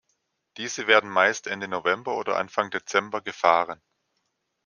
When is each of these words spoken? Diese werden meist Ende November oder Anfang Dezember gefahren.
Diese 0.57 0.87
werden 0.87 1.11
meist 1.11 1.45
Ende 1.45 1.67
November 1.67 2.17
oder 2.17 2.37
Anfang 2.39 2.71
Dezember 2.71 3.21
gefahren. 3.21 3.79